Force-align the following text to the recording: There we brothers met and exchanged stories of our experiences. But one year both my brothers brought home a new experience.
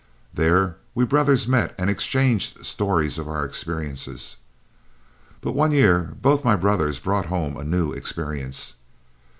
There 0.33 0.77
we 0.95 1.05
brothers 1.05 1.47
met 1.47 1.75
and 1.77 1.87
exchanged 1.87 2.65
stories 2.65 3.19
of 3.19 3.27
our 3.29 3.45
experiences. 3.45 4.37
But 5.41 5.51
one 5.51 5.71
year 5.71 6.15
both 6.19 6.43
my 6.43 6.55
brothers 6.55 6.99
brought 6.99 7.27
home 7.27 7.55
a 7.55 7.63
new 7.63 7.91
experience. 7.91 8.73